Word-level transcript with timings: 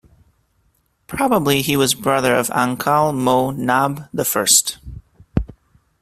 Probably 1.05 1.61
he 1.61 1.77
was 1.77 1.93
brother 1.93 2.33
of 2.35 2.47
Ahkal 2.47 3.15
Mo' 3.15 3.51
Nahb 3.51 4.79
I. 5.45 5.49